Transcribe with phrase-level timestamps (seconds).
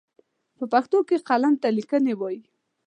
[0.57, 2.41] په پښتو کې قلم ته ليکنی وايي.